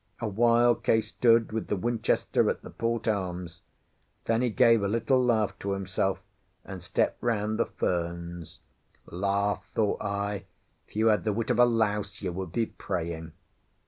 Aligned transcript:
A 0.19 0.27
while 0.27 0.73
Case 0.73 1.09
stood 1.09 1.51
with 1.51 1.67
the 1.67 1.75
Winchester 1.75 2.49
at 2.49 2.63
the 2.63 2.71
port 2.71 3.07
arms; 3.07 3.61
then 4.25 4.41
he 4.41 4.49
gave 4.49 4.81
a 4.81 4.87
little 4.87 5.23
laugh 5.23 5.53
to 5.59 5.73
himself, 5.73 6.23
and 6.65 6.81
stepped 6.81 7.21
round 7.21 7.59
the 7.59 7.67
ferns. 7.67 8.61
"Laugh!" 9.05 9.69
thought 9.75 10.01
I. 10.01 10.45
"If 10.87 10.95
you 10.95 11.09
had 11.09 11.23
the 11.23 11.33
wit 11.33 11.51
of 11.51 11.59
a 11.59 11.65
louse 11.65 12.19
you 12.19 12.31
would 12.31 12.51
be 12.51 12.65
praying!" 12.65 13.33